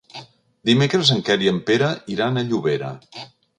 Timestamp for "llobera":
2.51-2.93